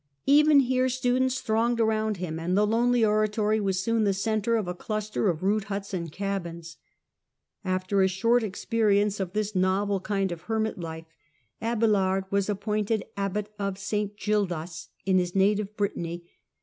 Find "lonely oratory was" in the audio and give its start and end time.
2.65-3.83